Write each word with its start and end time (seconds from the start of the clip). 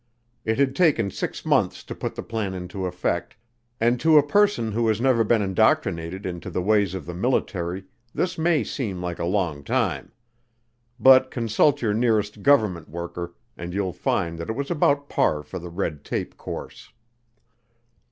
It 0.45 0.57
had 0.57 0.75
taken 0.75 1.11
six 1.11 1.45
months 1.45 1.83
to 1.83 1.93
put 1.93 2.15
the 2.15 2.23
plan 2.23 2.55
into 2.55 2.87
effect, 2.87 3.35
and 3.79 3.99
to 3.99 4.17
a 4.17 4.25
person 4.25 4.71
who 4.71 4.87
has 4.87 4.99
never 4.99 5.23
been 5.23 5.43
indoctrinated 5.43 6.25
into 6.25 6.49
the 6.49 6.59
ways 6.59 6.95
of 6.95 7.05
the 7.05 7.13
military, 7.13 7.83
this 8.11 8.35
may 8.35 8.63
seem 8.63 8.99
like 8.99 9.19
a 9.19 9.25
long 9.25 9.63
time. 9.63 10.11
But 10.99 11.29
consult 11.29 11.83
your 11.83 11.93
nearest 11.93 12.41
government 12.41 12.89
worker 12.89 13.35
and 13.55 13.75
you'll 13.75 13.93
find 13.93 14.39
that 14.39 14.49
it 14.49 14.55
was 14.55 14.71
about 14.71 15.07
par 15.07 15.43
for 15.43 15.59
the 15.59 15.69
red 15.69 16.03
tape 16.03 16.35
course. 16.35 16.91